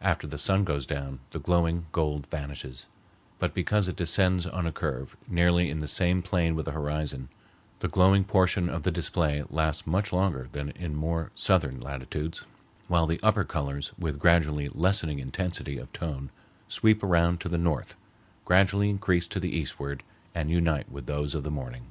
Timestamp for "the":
0.26-0.38, 1.30-1.38, 5.78-5.86, 6.66-6.72, 7.78-7.86, 8.82-8.90, 13.06-13.20, 17.48-17.56, 19.38-19.56, 21.44-21.52